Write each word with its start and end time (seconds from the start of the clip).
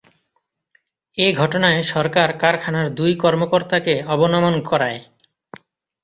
এ 1.17 1.27
ঘটনায় 1.35 1.79
সরকার 1.85 2.29
কারখানার 2.37 2.87
দুই 2.95 3.11
কর্মকর্তাকে 3.15 3.93
অবনমন 4.07 4.55
করায়। 4.61 4.99